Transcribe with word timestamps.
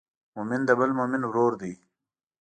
مؤمن 0.35 0.61
د 0.65 0.69
بل 0.79 0.89
مؤمن 0.97 1.21
ورور 1.25 1.53
دی. 1.61 1.73